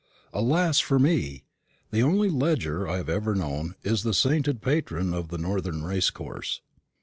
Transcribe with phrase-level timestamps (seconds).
[0.33, 1.43] Alas for me!
[1.91, 6.61] the only ledger I have ever known is the sainted patron of the northern racecourse.